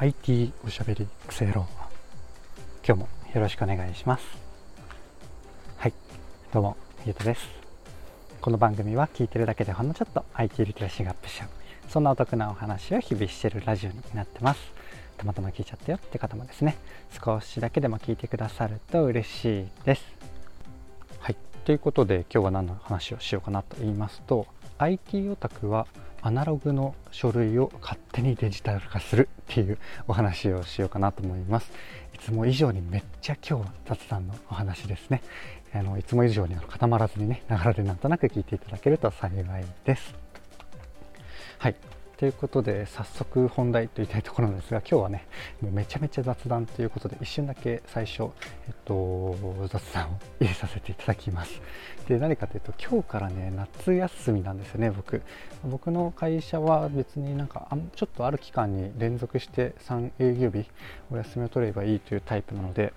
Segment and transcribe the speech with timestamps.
[0.00, 1.66] IT おしゃべりクセロ
[2.86, 4.24] 今日もよろしくお願いします。
[5.76, 5.92] はい。
[6.52, 7.48] どうもゆうとです。
[8.40, 11.48] この番組は聞いてるだけでほんのちょっと IT リテラシーがアップしちゃう。
[11.90, 14.60] そんなお得なお話を日々してるラジオになってます。
[15.16, 16.76] たまたま聞いちゃったよって方もですね。
[17.20, 20.02] 少しだけでも聞いてくださると嬉しいです。
[21.18, 21.36] はい。
[21.64, 24.46] ということで今日は何の話をしようかなと言いますと
[24.78, 25.86] IT オタクは
[26.22, 31.70] アナログの書類を勝手にデジタル化するっていうお話をしようかなと思います。
[32.14, 35.22] いつも以上にめっちゃ今日は雑談のお話ですね。
[35.74, 40.14] あのいつも以上に固まらずにねながらでなんとなく聞いていただけると幸いです。
[41.58, 41.74] はい。
[42.18, 45.28] ということで早速本題と言いたいところなんですが今日はね
[45.60, 48.24] もうめちゃめちゃ雑談ということで一瞬だけ最初、
[48.66, 49.36] えっと、
[49.68, 51.62] 雑談を入れさせていただきます。
[52.08, 55.22] で何かというと今日からね夏休みなんですよね僕。
[55.64, 60.66] 僕の会社は別になんかちょっとある期間に連続して3営業日
[61.12, 62.92] お休みを取ればいいというタイプなので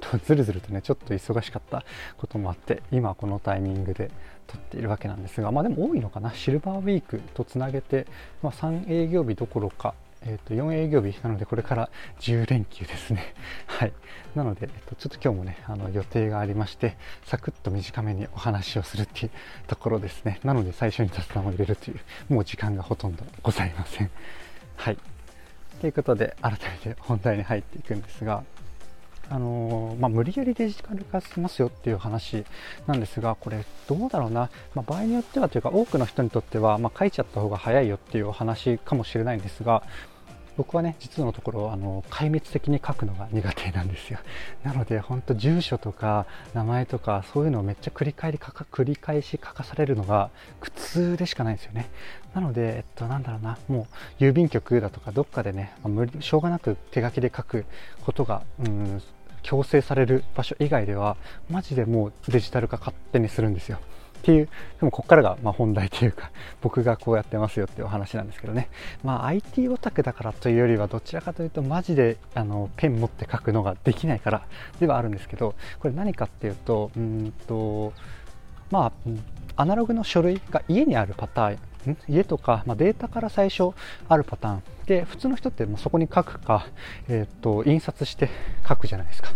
[0.00, 1.84] とずるずるとねちょっと忙しかった
[2.16, 4.10] こともあって今このタイミングで
[4.46, 8.06] 撮っているわけなんですがまあでも多いのかなシルバーウィークとつなげて、
[8.42, 11.90] まあ、3営業日どころかえー、と4営業日なのでこれから
[12.20, 13.34] 10連休ですね。
[13.66, 13.92] はい。
[14.34, 19.30] なので、えっと、ちょっと今日もね、あの予定がありまして、サクッと短めにお話をするっていう
[19.66, 20.38] ところですね。
[20.44, 22.00] なので最初に雑談を入れるという、
[22.32, 24.10] もう時間がほとんどございません。
[24.76, 24.98] はい。
[25.80, 28.44] ということで、改めて本題に入っていくんですが、
[29.32, 32.44] あのまあ、無理やりデジタル化しますよっていう話
[32.86, 39.84] なんですがこれどうだろうな、まあ、場合によってはというか多くの人にとっては、まあ、書いちゃった方が早いよっていうお話かもしれないんですが
[40.56, 44.18] 僕はね実のところあの壊滅的に書くのが苦手なんですよ。
[44.64, 50.30] なので本当住所とか名前とかそういうのをめっちゃ繰り返り繰り返し書かされるのが
[50.60, 51.88] 苦痛でしかないんですよね。
[52.34, 53.58] なので、えっと、なんだろうな。
[53.68, 53.86] も
[54.20, 57.64] う郵便局だとかどっかでね、まあ、無理しょうがなく手書きで書く
[58.04, 59.02] ことがうん
[59.42, 61.16] 強制される場所以外では
[61.50, 63.78] マジでもうデジタル化勝手にするんですよ
[64.22, 64.52] っていう、で
[64.82, 66.30] もこっからがま本題というか、
[66.62, 68.68] 僕がこうやってますよっていうお話なんですけどね。
[69.02, 74.42] まあ IT オタクだからというよりは、どちらかというとマジであのペン持って書くのができないから
[74.78, 77.92] ではあるんですけど、これ何かっていうと、うんと、
[78.72, 78.92] まあ、
[79.62, 83.70] アナログの書類が家にあるパターン、家とか、まあ、データから最初
[84.08, 84.62] あるパターン。
[84.86, 86.66] で普通の人ってもうそこに書くか、
[87.08, 88.28] えーと印刷して
[88.68, 89.28] 書くじゃないですか。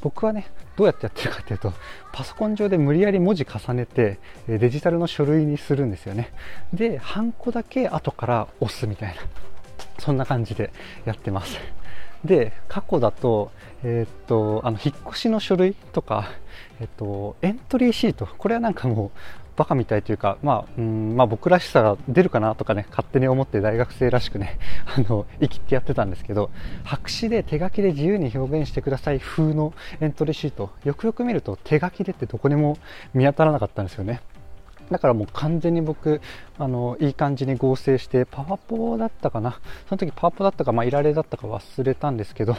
[0.00, 1.72] 僕はねどうやってやってるかっていうと
[2.12, 6.32] パソコン上で無理やり文字重ねてデジタルの書類にするんですよね。
[6.72, 9.22] でハンコだけ後から押すみたいな
[9.98, 10.72] そんな感じで
[11.04, 11.56] やってます。
[12.24, 13.50] で過去だと,、
[13.82, 16.30] えー、っとあの引っ越しの書類とか、
[16.80, 19.10] えー、っとエントリーシートこれはなんかもう
[19.56, 24.58] バカみたいというか、まあ、うんまあ、僕らしさが出るかなとかね、勝手に思って大学生らしくね、
[24.96, 26.50] あの、生きてやってたんですけど、
[26.84, 32.78] 白紙で手書きで自由に表現してください風のエントリーシート、よくよく見ると手書きでってどこにも
[33.12, 34.20] 見当たらなかったんですよね。
[34.90, 36.20] だからもう完全に僕、
[36.58, 39.60] あの、いい感じに合成して、パワポだったかな。
[39.88, 42.56] その時パワポだったか、まあ、いられだったか忘れたんですけど、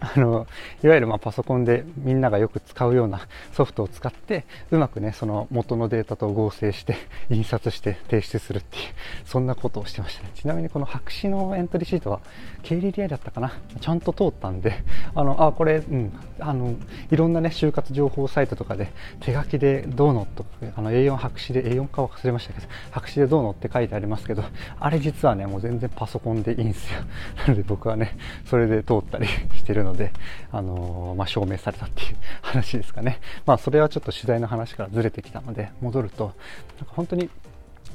[0.00, 0.46] あの
[0.82, 6.96] いわゆるまパソコンでみんながよく使うような ソフトを使ってうまくねその元のデータと合成して
[7.30, 8.82] 印刷して提出するっていう
[9.24, 10.30] そんなことをしてましたね。
[10.34, 12.20] ちなみにこの白紙のエントリーシートは
[12.62, 13.52] KDDI だったかな。
[13.80, 14.82] ちゃんと通ったんで
[15.14, 16.74] あのあこれ、うん、あの
[17.10, 18.90] いろんなね就活情報サイトとかで
[19.20, 20.44] 手書きでどうのと
[20.76, 24.44] あの A4 白紙で A4 か忘れましたけど白紙でどうのって書いてありますけど
[24.80, 27.00] あれ実はねもう全然パソコンでいいんですよ。
[27.46, 28.16] なので僕はね
[28.46, 30.12] それで通ったりしてるので、
[30.52, 33.20] あのまあ、証明されたっていう話ですかね。
[33.46, 36.32] まあ、それはちょっと取材の話からずれてきたので、戻ると、
[36.78, 37.30] なんか本当に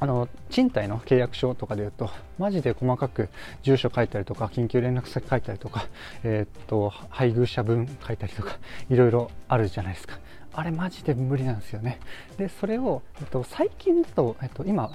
[0.02, 3.28] あの賃貸の契約書とかでいうとマジで細かく
[3.64, 5.88] 住所書いたりとか緊急連絡先書いたりとか、
[6.24, 8.58] えー、っと配偶者分書いたりとか
[8.90, 10.18] いろいろあるじゃないですか
[10.54, 12.00] あれマジで無理なんですよね
[12.38, 14.90] でそれを、えっと、最近だと、えっと、今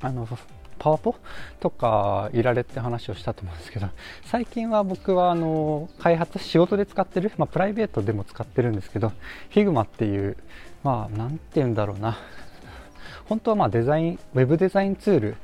[0.00, 0.26] あの
[0.82, 1.14] パワポ
[1.60, 3.86] とかいられって話をしたと思うんですけど
[4.24, 9.12] 最近は僕はあの開発仕事で使ってる、まあ、プライベートでも使ってるんですけど
[9.52, 10.36] Figma っていう
[10.82, 12.18] まあ何て言うんだろうな。
[13.26, 15.36] 本当はまあデザインウェブデザインツール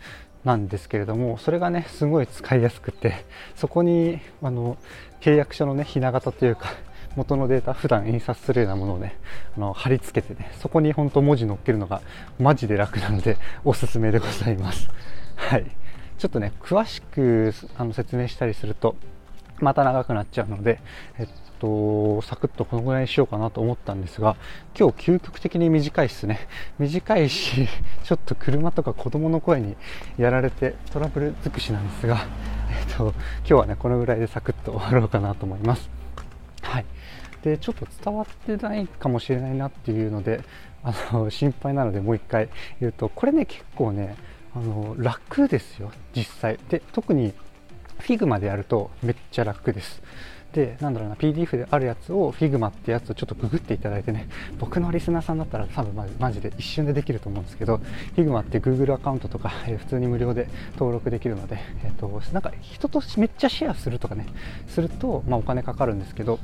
[0.45, 3.25] なんですけれどもそれがねすごい使いやすくて
[3.55, 4.77] そこにあの
[5.21, 6.73] 契約書のねひな形というか
[7.15, 9.17] 元のデータ普段印刷するようなものをね
[9.57, 12.03] あの貼り付けてねそこに本当文字載っけるのが
[12.39, 14.89] マジで楽なのでおすすめでございます。
[15.39, 15.65] はい、
[16.19, 18.97] ちょっとね詳しくあの説明したりすると
[19.61, 20.81] また長くなっちゃうので、
[21.19, 24.37] えっと、サクッとこのぐらいにしようかなと思ったんですが、
[24.79, 26.39] 今日究極的に短いっすね。
[26.79, 27.69] 短いし、
[28.05, 29.77] ちょっと車とか子供の声に
[30.17, 32.27] やられてトラブル尽くしなんですが、
[32.71, 35.91] えっと、今日はね、このぐらいでサクッと終わろうかなと思います。
[36.63, 36.85] はい。
[37.43, 40.43] で、ちょっと伝わってないかもしれないなっていうので、
[40.85, 42.49] あの、心配なのでもう一回
[42.81, 44.17] 言うと、これね、結構ね、
[44.59, 46.59] あの、楽ですよ、実際。
[46.69, 47.33] で、特に
[48.01, 50.03] Figma でやるとめっちゃ楽です。
[50.53, 54.29] で、なんだろうな、PDF であるやつを Figma ってやつをちょっとググっていただいてね、
[54.59, 57.81] 僕のリスナーさんだったら多分マジで一瞬でできると思うんですけど、
[58.17, 64.27] Figma って Google アカウントとか、えー、普通に無料で登録できるので、え、ー、と、なんか人とめっちゃシェアするとかね、
[64.67, 66.41] すると、まあお金かかるんですけど、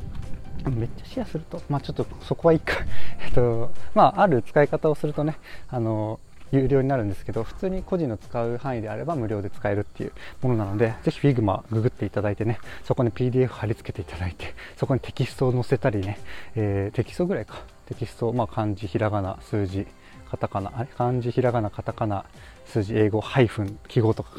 [0.70, 2.76] めっちゃシェアすると、まあちょっとそこはいいか。
[3.24, 5.36] えっと、まあある使い方をするとね、
[5.68, 6.20] あの、
[6.52, 10.12] 有料になるんですけど普通に個人の使う範囲であれば無料で使えるっていう
[10.42, 16.18] ものなのでぜひ Figma ググっていただいてねそこに PDF 貼り付けていただいてそこにテキストを載せたりね、
[16.54, 17.62] えー、テキストぐらいか。
[17.86, 19.86] テキスト、まあ、漢字ひらがな数字
[20.30, 22.24] カタカナ漢字ひらがなカタカナ
[22.64, 24.30] 数字英語ハイフン記号とか。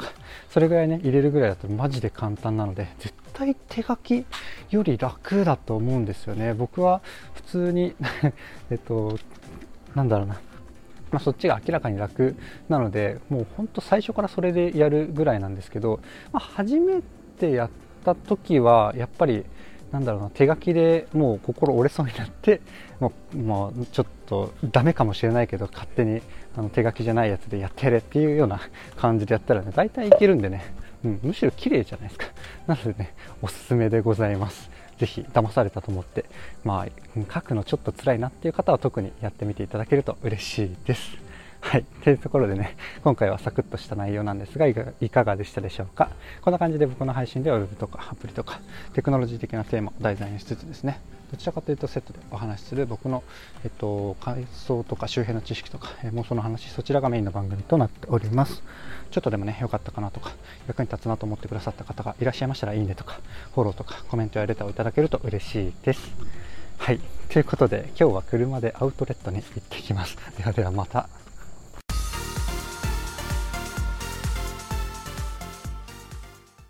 [0.50, 4.26] それぐらいね入れるぐらいだとマジで簡単なので絶対手書き
[4.70, 6.54] より楽だと思うんですよね。
[6.54, 7.00] 僕は
[7.34, 7.94] 普通に
[8.70, 9.18] えっと
[9.94, 10.40] なんだろうな。
[11.10, 12.36] まあ、そっちが明らかに楽
[12.68, 16.00] なのでもうほんと最初からそれでやるぐらいなんですけど、
[16.32, 17.00] まあ、初め
[17.38, 17.70] てやっ
[18.04, 19.44] た時はやっぱり
[19.92, 22.60] なんだろうな手書きでもう心折れそうになって
[22.98, 26.22] もうもうちょっとダメかもしれないけど勝手に
[26.56, 28.60] あの手書きじゃないやつでやってやれっていうような
[28.96, 30.74] 感じでやったらね大体いけるんでね、
[31.04, 32.26] うん、むしろ綺麗じゃないですか。
[32.66, 34.75] なのでねおすすめでございます。
[34.98, 36.24] ぜひ騙されたと思って、
[36.64, 41.25] まあ、書くのちょっと辛いなっていう方は特にやってみていただけると嬉しいです。
[41.66, 41.84] はい。
[42.04, 44.74] というところでね、今回はサクッとした内容なんですが、い
[45.10, 46.10] かがでしたでしょうか？
[46.40, 48.60] こんな感じで僕の配信では Web とかアプリとか
[48.94, 51.00] テクノロジー的なテーマを題材にしつつですね、
[51.32, 53.24] どちらかというとセットでお話しする僕の、
[53.64, 58.62] えっと、感想とか周辺の知識とか、えー、妄想の話、そちらがメインの番組となっております。
[59.10, 60.30] ちょっとでもね、良かったかなとか、
[60.68, 63.18] 役に立つなと思ってくださった方がいらっしゃいましたら、いいねとか、
[63.56, 66.14] フォローとか、コメントやレターをいただけると嬉しいです。
[66.78, 67.00] はい。
[67.32, 70.16] ということで、今日は車でアウトレットに行ってきます。
[70.38, 71.08] ではではまた。